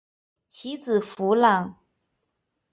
[0.49, 1.77] 其子苻朗。